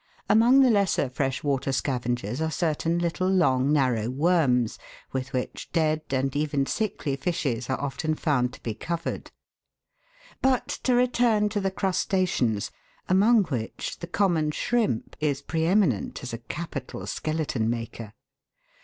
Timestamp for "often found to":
7.79-8.63